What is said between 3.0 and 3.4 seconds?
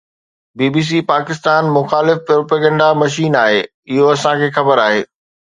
machine